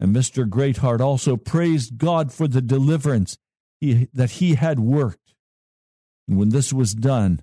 [0.00, 0.48] And Mr.
[0.48, 3.36] Greatheart also praised God for the deliverance
[3.82, 5.34] he, that he had worked.
[6.26, 7.42] And when this was done,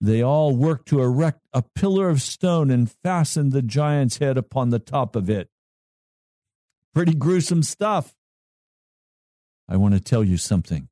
[0.00, 4.70] they all worked to erect a pillar of stone and fasten the giant's head upon
[4.70, 5.48] the top of it.
[6.94, 8.14] Pretty gruesome stuff.
[9.68, 10.88] I want to tell you something.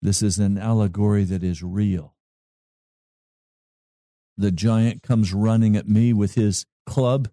[0.00, 2.14] This is an allegory that is real.
[4.36, 7.28] The giant comes running at me with his club,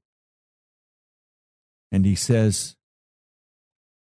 [1.91, 2.75] and he says,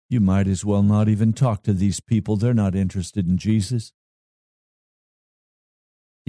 [0.09, 2.35] You might as well not even talk to these people.
[2.35, 3.93] They're not interested in Jesus.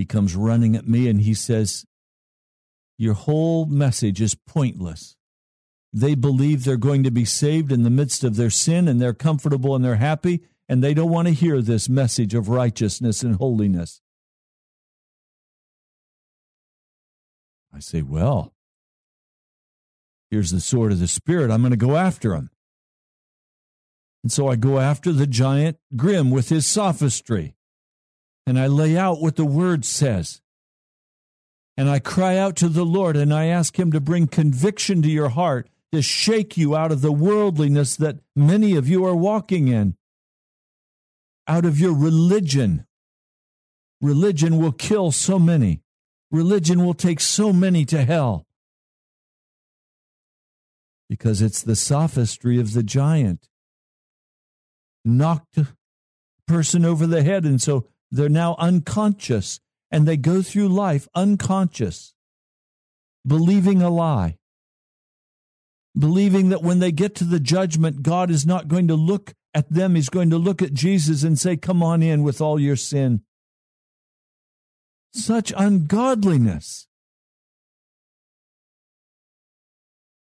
[0.03, 1.85] He comes running at me and he says,
[2.99, 5.15] Your whole message is pointless.
[5.93, 9.15] They believe they're going to be saved in the midst of their sin and they're
[9.15, 13.37] comfortable and they're happy and they don't want to hear this message of righteousness and
[13.37, 14.01] holiness.
[17.73, 18.55] I say, well,
[20.33, 21.53] here's the sword of the Spirit.
[21.53, 22.51] I'm going to go after him.
[24.25, 27.55] And so I go after the giant Grim with his sophistry.
[28.47, 30.41] And I lay out what the word says.
[31.77, 35.09] And I cry out to the Lord and I ask him to bring conviction to
[35.09, 39.69] your heart to shake you out of the worldliness that many of you are walking
[39.69, 39.95] in
[41.47, 42.87] out of your religion.
[44.01, 45.83] Religion will kill so many.
[46.31, 48.47] Religion will take so many to hell.
[51.11, 53.49] Because it's the sophistry of the giant.
[55.05, 55.69] Knocked a
[56.47, 59.59] person over the head, and so they're now unconscious,
[59.91, 62.15] and they go through life unconscious,
[63.27, 64.37] believing a lie
[65.97, 69.69] believing that when they get to the judgment, God is not going to look at
[69.71, 69.95] them.
[69.95, 73.23] He's going to look at Jesus and say, Come on in with all your sin.
[75.15, 76.87] Such ungodliness.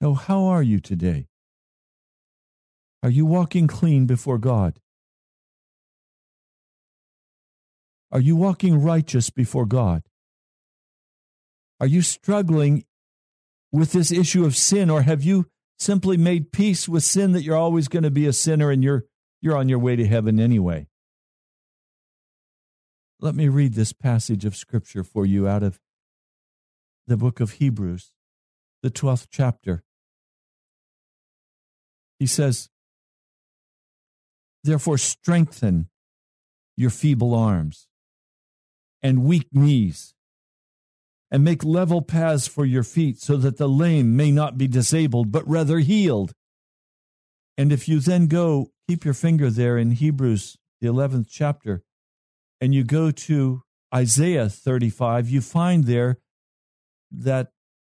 [0.01, 1.27] Oh, how are you today?
[3.01, 4.79] Are you walking clean before God?
[8.11, 10.03] Are you walking righteous before God?
[11.79, 12.85] Are you struggling
[13.71, 15.47] with this issue of sin, or have you
[15.77, 19.05] simply made peace with sin that you're always going to be a sinner and you're
[19.41, 20.87] you're on your way to heaven anyway?
[23.19, 25.79] Let me read this passage of scripture for you out of
[27.07, 28.11] the book of Hebrews,
[28.83, 29.83] the 12th chapter.
[32.19, 32.69] He says,
[34.63, 35.89] Therefore, strengthen
[36.75, 37.87] your feeble arms
[39.01, 40.13] and weak knees
[41.29, 45.31] and make level paths for your feet so that the lame may not be disabled,
[45.31, 46.33] but rather healed.
[47.57, 51.83] And if you then go, keep your finger there in Hebrews, the 11th chapter,
[52.61, 56.17] and you go to Isaiah 35, you find there
[57.11, 57.49] that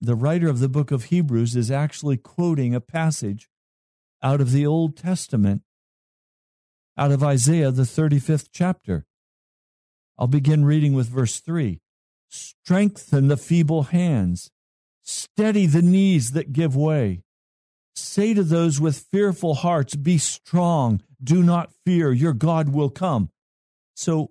[0.01, 3.49] the writer of the book of Hebrews is actually quoting a passage
[4.23, 5.63] out of the Old Testament,
[6.97, 9.07] out of Isaiah, the 35th chapter.
[10.19, 11.81] I'll begin reading with verse 3.
[12.29, 14.51] Strengthen the feeble hands.
[15.03, 17.23] Steady the knees that give way.
[17.95, 21.03] Say to those with fearful hearts, Be strong.
[21.23, 22.13] Do not fear.
[22.13, 23.31] Your God will come.
[23.95, 24.31] So,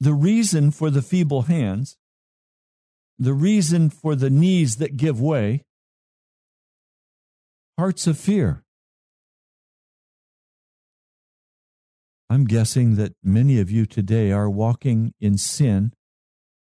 [0.00, 1.96] the reason for the feeble hands,
[3.18, 5.64] the reason for the knees that give way,
[7.78, 8.64] hearts of fear.
[12.30, 15.92] I'm guessing that many of you today are walking in sin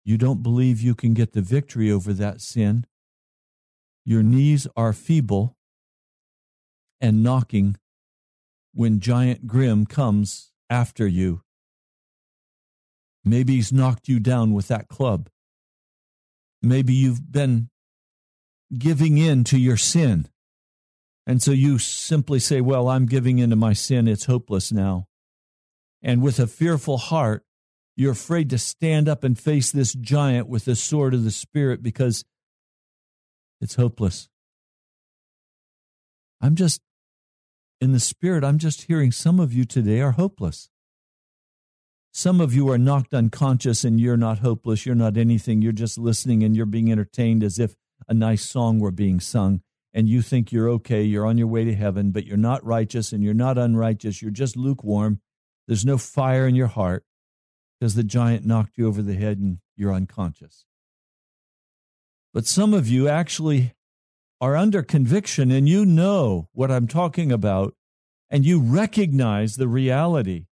[0.05, 2.85] you don't believe you can get the victory over that sin.
[4.05, 5.55] Your knees are feeble
[6.99, 7.77] and knocking
[8.73, 11.41] when giant Grim comes after you.
[13.23, 15.29] Maybe he's knocked you down with that club.
[16.61, 17.69] Maybe you've been
[18.77, 20.27] giving in to your sin.
[21.25, 24.09] And so you simply say, Well, I'm giving in to my sin.
[24.09, 25.07] It's hopeless now.
[26.03, 27.45] And with a fearful heart,
[27.95, 31.81] you're afraid to stand up and face this giant with the sword of the Spirit
[31.81, 32.25] because
[33.61, 34.27] it's hopeless.
[36.41, 36.81] I'm just,
[37.79, 40.69] in the Spirit, I'm just hearing some of you today are hopeless.
[42.11, 44.85] Some of you are knocked unconscious and you're not hopeless.
[44.85, 45.61] You're not anything.
[45.61, 47.75] You're just listening and you're being entertained as if
[48.07, 49.61] a nice song were being sung.
[49.93, 51.03] And you think you're okay.
[51.03, 54.21] You're on your way to heaven, but you're not righteous and you're not unrighteous.
[54.21, 55.21] You're just lukewarm.
[55.67, 57.05] There's no fire in your heart
[57.79, 60.65] because the giant knocked you over the head and you're unconscious.
[62.33, 63.73] But some of you actually
[64.41, 67.75] are under conviction and you know what I'm talking about
[68.29, 70.47] and you recognize the reality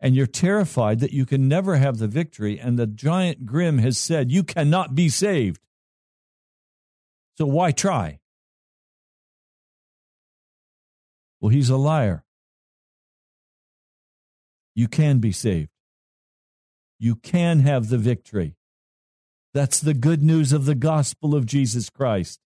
[0.00, 2.58] and you're terrified that you can never have the victory.
[2.58, 5.60] And the giant Grim has said, You cannot be saved.
[7.36, 8.20] So why try?
[11.40, 12.25] Well, he's a liar.
[14.76, 15.70] You can be saved.
[16.98, 18.56] You can have the victory.
[19.54, 22.40] That's the good news of the gospel of Jesus Christ.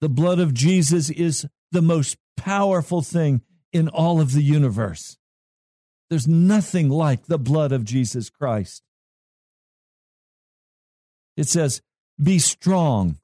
[0.00, 3.42] The blood of Jesus is the most powerful thing
[3.72, 5.16] in all of the universe.
[6.10, 8.82] There's nothing like the blood of Jesus Christ.
[11.36, 11.80] It says,
[12.20, 13.18] Be strong.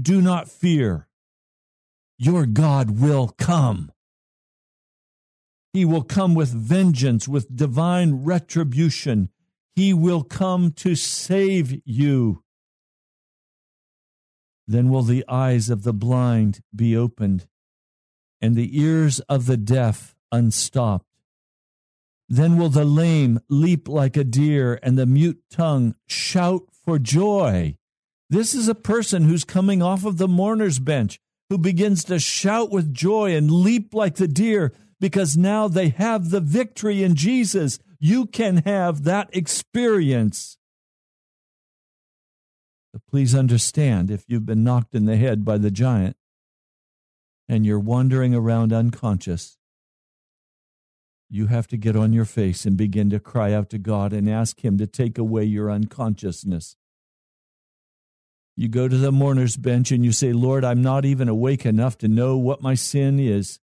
[0.00, 1.08] Do not fear.
[2.18, 3.92] Your God will come.
[5.72, 9.28] He will come with vengeance, with divine retribution.
[9.76, 12.42] He will come to save you.
[14.66, 17.46] Then will the eyes of the blind be opened,
[18.40, 21.06] and the ears of the deaf unstopped.
[22.28, 27.76] Then will the lame leap like a deer, and the mute tongue shout for joy.
[28.28, 32.70] This is a person who's coming off of the mourner's bench, who begins to shout
[32.70, 37.78] with joy and leap like the deer because now they have the victory in Jesus.
[37.98, 40.58] You can have that experience.
[42.92, 46.16] But please understand if you've been knocked in the head by the giant
[47.48, 49.56] and you're wandering around unconscious,
[51.30, 54.28] you have to get on your face and begin to cry out to God and
[54.28, 56.76] ask Him to take away your unconsciousness.
[58.56, 61.98] You go to the mourner's bench and you say, Lord, I'm not even awake enough
[61.98, 63.60] to know what my sin is.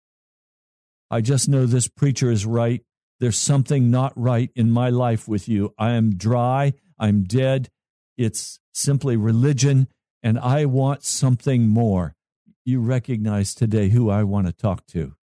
[1.14, 2.82] I just know this preacher is right.
[3.20, 5.72] There's something not right in my life with you.
[5.78, 6.72] I am dry.
[6.98, 7.70] I'm dead.
[8.18, 9.86] It's simply religion,
[10.24, 12.16] and I want something more.
[12.64, 15.14] You recognize today who I want to talk to.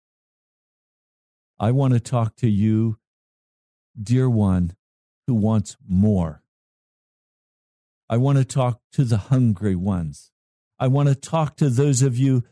[1.59, 2.97] I want to talk to you,
[4.01, 4.77] dear one,
[5.27, 6.41] who wants more.
[8.09, 10.31] I want to talk to the hungry ones.
[10.79, 12.45] I want to talk to those of you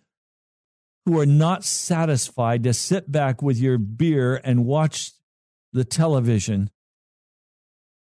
[1.10, 5.14] who are not satisfied to sit back with your beer and watch
[5.74, 6.70] the television.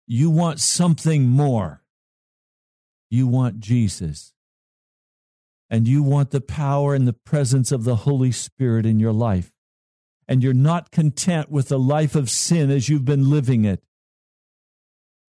[0.08, 1.82] You want something more.
[3.08, 4.34] You want Jesus.
[5.70, 9.52] And you want the power and the presence of the Holy Spirit in your life
[10.28, 13.82] and you're not content with the life of sin as you've been living it.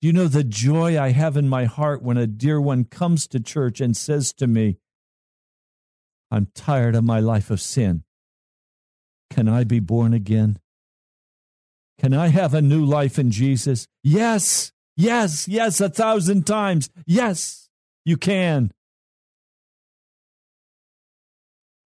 [0.00, 3.26] Do you know the joy I have in my heart when a dear one comes
[3.28, 4.76] to church and says to me,
[6.32, 8.04] I'm tired of my life of sin.
[9.30, 10.58] Can I be born again?
[12.00, 13.86] Can I have a new life in Jesus?
[14.02, 16.88] Yes, yes, yes, a thousand times.
[17.04, 17.68] Yes,
[18.06, 18.72] you can.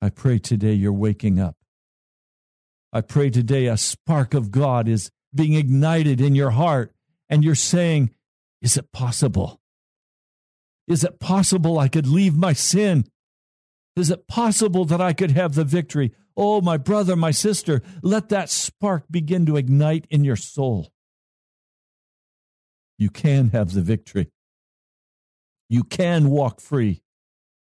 [0.02, 1.56] I pray today you're waking up.
[2.92, 6.94] I pray today a spark of God is being ignited in your heart
[7.30, 8.12] and you're saying,
[8.62, 9.62] Is it possible?
[10.86, 13.06] Is it possible I could leave my sin?
[13.96, 16.14] Is it possible that I could have the victory?
[16.36, 20.92] Oh, my brother, my sister, let that spark begin to ignite in your soul.
[22.98, 24.32] You can have the victory.
[25.70, 27.04] You can walk free.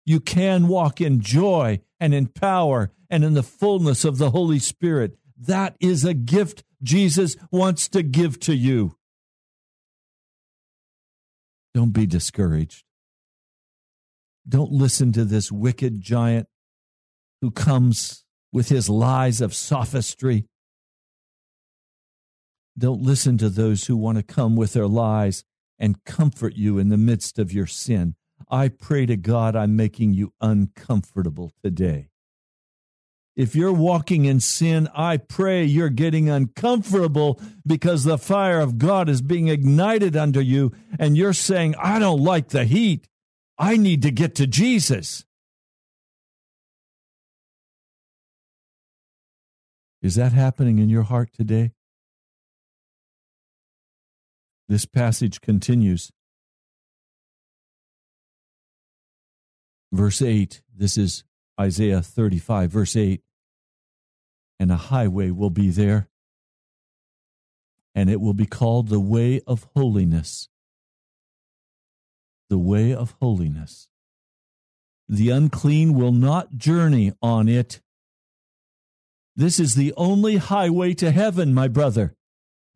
[0.05, 4.59] You can walk in joy and in power and in the fullness of the Holy
[4.59, 5.17] Spirit.
[5.37, 8.95] That is a gift Jesus wants to give to you.
[11.73, 12.83] Don't be discouraged.
[14.47, 16.47] Don't listen to this wicked giant
[17.41, 20.45] who comes with his lies of sophistry.
[22.77, 25.43] Don't listen to those who want to come with their lies
[25.77, 28.15] and comfort you in the midst of your sin.
[28.49, 32.09] I pray to God I'm making you uncomfortable today.
[33.35, 39.07] If you're walking in sin, I pray you're getting uncomfortable because the fire of God
[39.07, 43.07] is being ignited under you, and you're saying, I don't like the heat.
[43.61, 45.23] I need to get to Jesus.
[50.01, 51.73] Is that happening in your heart today?
[54.67, 56.11] This passage continues.
[59.91, 61.23] Verse 8, this is
[61.59, 63.21] Isaiah 35, verse 8.
[64.59, 66.09] And a highway will be there,
[67.93, 70.49] and it will be called the way of holiness.
[72.51, 73.87] The way of holiness.
[75.07, 77.79] The unclean will not journey on it.
[79.37, 82.13] This is the only highway to heaven, my brother.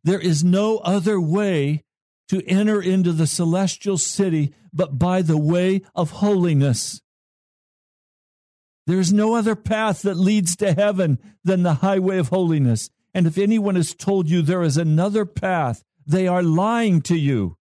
[0.02, 1.84] There is no other way
[2.30, 7.02] to enter into the celestial city but by the way of holiness.
[8.88, 12.90] There is no other path that leads to heaven than the highway of holiness.
[13.14, 17.58] And if anyone has told you there is another path, they are lying to you.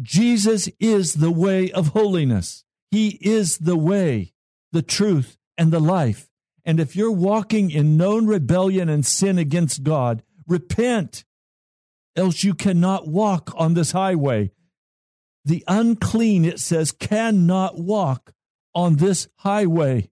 [0.00, 2.64] Jesus is the way of holiness.
[2.90, 4.34] He is the way,
[4.72, 6.28] the truth, and the life.
[6.64, 11.24] And if you're walking in known rebellion and sin against God, repent,
[12.16, 14.50] else you cannot walk on this highway.
[15.44, 18.32] The unclean, it says, cannot walk
[18.74, 20.10] on this highway.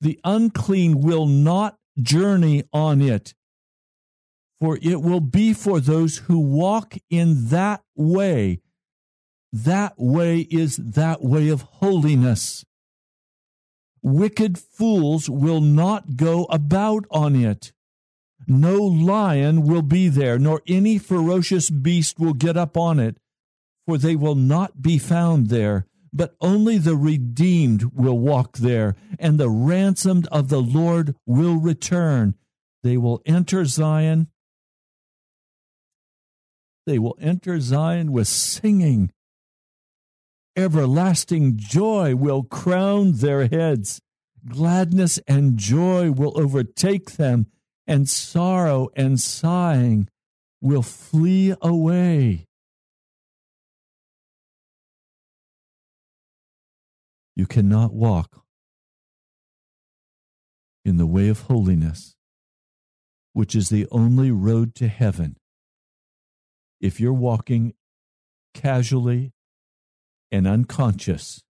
[0.00, 3.34] The unclean will not journey on it,
[4.60, 8.60] for it will be for those who walk in that way.
[9.52, 12.64] That way is that way of holiness.
[14.02, 17.72] Wicked fools will not go about on it.
[18.46, 23.16] No lion will be there, nor any ferocious beast will get up on it,
[23.86, 29.38] for they will not be found there but only the redeemed will walk there, and
[29.38, 32.34] the ransomed of the Lord will return.
[32.82, 34.28] They will enter Zion.
[36.86, 39.10] They will enter Zion with singing.
[40.56, 44.00] Everlasting joy will crown their heads.
[44.46, 47.46] Gladness and joy will overtake them,
[47.86, 50.08] and sorrow and sighing
[50.60, 52.46] will flee away.
[57.36, 58.42] You cannot walk
[60.84, 62.14] in the way of holiness,
[63.32, 65.36] which is the only road to heaven,
[66.80, 67.74] if you're walking
[68.54, 69.32] casually
[70.30, 71.42] and unconscious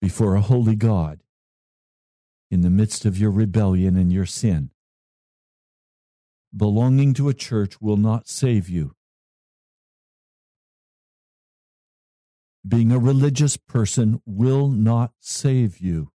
[0.00, 1.20] before a holy God
[2.50, 4.70] in the midst of your rebellion and your sin.
[6.56, 8.94] Belonging to a church will not save you.
[12.68, 16.10] being a religious person will not save you.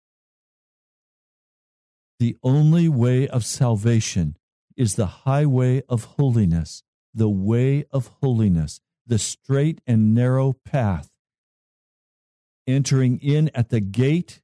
[2.20, 4.36] The only way of salvation
[4.76, 6.83] is the highway of holiness,
[7.14, 11.10] the way of holiness, the straight and narrow path.
[12.66, 14.40] Entering in at the gate,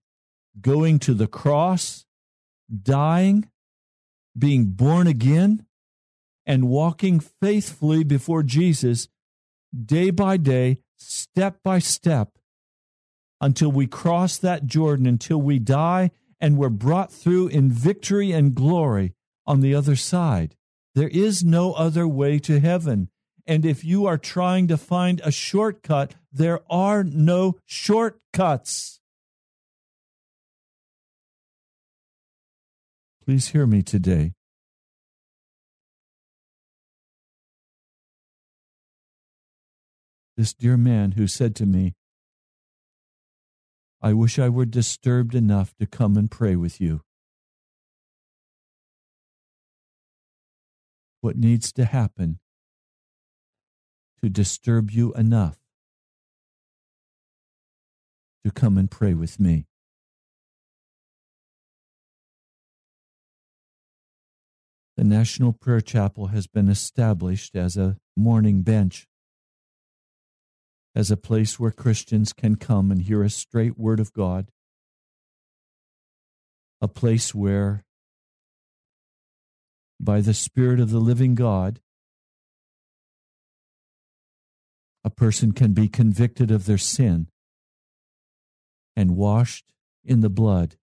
[0.61, 2.05] going to the cross,
[2.83, 3.49] dying,
[4.39, 5.67] being born again,
[6.47, 9.09] and walking faithfully before Jesus
[9.73, 12.39] day by day step by step
[13.41, 16.11] until we cross that Jordan, until we die
[16.41, 19.15] and we're brought through in victory and glory
[19.47, 20.57] on the other side.
[20.95, 23.09] There is no other way to heaven.
[23.47, 29.01] And if you are trying to find a shortcut, there are no shortcuts.
[33.25, 34.33] Please hear me today.
[40.41, 41.95] this dear man who said to me,
[44.01, 47.03] I wish I were disturbed enough to come and pray with you.
[51.21, 52.39] What needs to happen
[54.23, 55.59] to disturb you enough
[58.45, 59.67] to come and pray with me?
[64.97, 69.07] The National Prayer Chapel has been established as a mourner's bench
[70.95, 74.51] as a place where Christians can come and hear a straight word of God,
[76.81, 77.85] a place where,
[80.03, 81.81] by the Spirit of the living God,
[85.05, 87.29] a person can be convicted of their sin
[88.97, 89.67] and washed
[90.05, 90.77] in the blood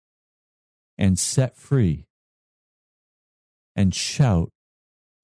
[0.98, 2.06] and set free
[3.76, 4.50] and shout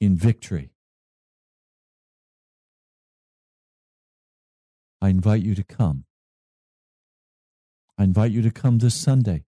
[0.01, 0.71] in victory.
[5.03, 6.05] I invite you to come.
[7.99, 9.45] I invite you to come this Sunday.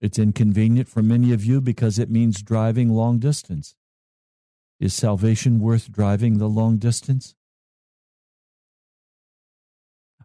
[0.00, 3.74] It's inconvenient for many of you because it means driving long distance.
[4.78, 7.34] Is salvation worth driving the long distance?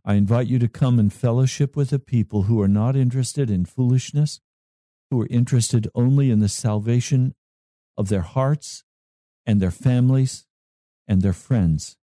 [0.03, 3.65] I invite you to come and fellowship with a people who are not interested in
[3.65, 4.41] foolishness,
[5.09, 7.35] who are interested only in the salvation
[7.97, 8.83] of their hearts
[9.45, 10.47] and their families
[11.07, 11.97] and their friends.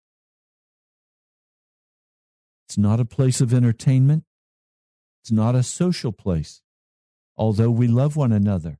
[2.66, 4.24] It's not a place of entertainment.
[5.22, 6.62] It's not a social place,
[7.38, 8.78] although we love one another.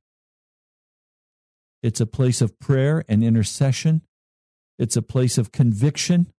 [1.81, 4.01] It's a place of prayer and intercession.
[4.77, 6.31] It's a place of conviction.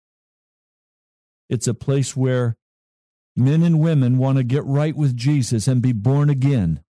[1.49, 2.57] It's a place where
[3.35, 6.83] men and women want to get right with Jesus and be born again.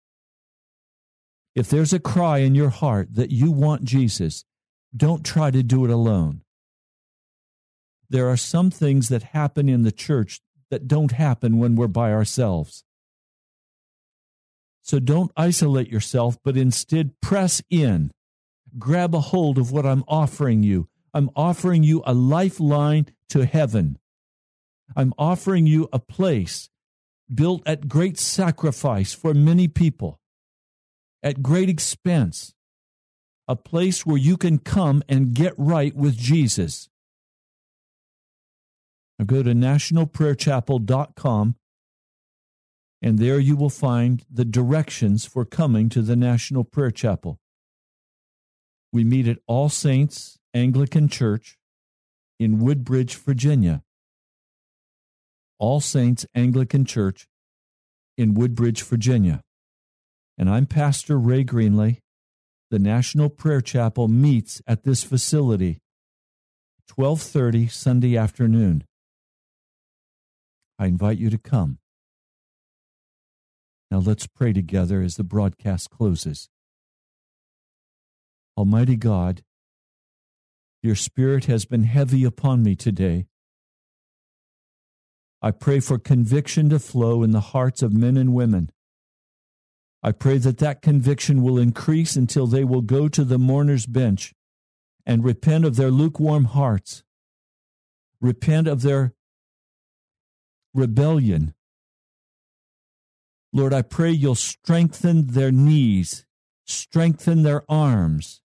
[1.55, 4.45] If there's a cry in your heart that you want Jesus,
[4.95, 6.41] don't try to do it alone.
[8.09, 12.11] There are some things that happen in the church that don't happen when we're by
[12.11, 12.83] ourselves.
[14.89, 18.09] So don't isolate yourself, but instead press in
[18.79, 20.87] grab a hold of what I'm offering you.
[21.13, 23.99] I'm offering you a lifeline to heaven.
[24.95, 26.71] I'm offering you a place
[27.31, 30.19] built at great sacrifice for many people,
[31.21, 32.55] at great expense,
[33.47, 36.89] a place where you can come and get right with Jesus.
[39.19, 41.57] Now go to nationalprayerchapel.com
[43.01, 47.39] and there you will find the directions for coming to the National Prayer Chapel.
[48.91, 51.57] We meet at All Saints Anglican Church
[52.39, 53.83] in Woodbridge, Virginia.
[55.59, 57.27] All Saints Anglican Church
[58.17, 59.41] in Woodbridge, Virginia.
[60.37, 61.99] And I'm Pastor Ray Greenley.
[62.71, 65.79] The National Prayer Chapel meets at this facility
[66.87, 68.83] 12:30 Sunday afternoon.
[70.77, 71.79] I invite you to come.
[73.91, 76.49] Now let's pray together as the broadcast closes.
[78.55, 79.43] Almighty God,
[80.83, 83.25] your Spirit has been heavy upon me today.
[85.41, 88.69] I pray for conviction to flow in the hearts of men and women.
[90.03, 94.33] I pray that that conviction will increase until they will go to the mourner's bench
[95.05, 97.03] and repent of their lukewarm hearts,
[98.21, 99.13] repent of their
[100.73, 101.53] rebellion.
[103.51, 106.25] Lord, I pray you'll strengthen their knees,
[106.65, 108.41] strengthen their arms,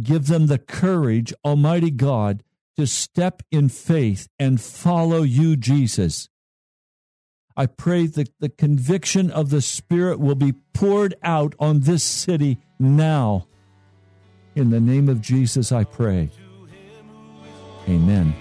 [0.00, 2.42] Give them the courage, Almighty God,
[2.76, 6.28] to step in faith and follow you, Jesus.
[7.56, 12.58] I pray that the conviction of the Spirit will be poured out on this city
[12.80, 13.46] now.
[14.56, 16.30] In the name of Jesus, I pray.
[17.88, 18.34] Amen.